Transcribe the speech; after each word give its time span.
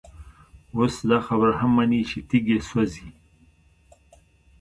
اوس 0.77 0.95
دا 1.09 1.19
خبره 1.27 1.53
هم 1.59 1.71
مني 1.77 2.01
چي 2.09 2.19
تيږي 2.29 2.57
سوزي، 2.69 3.07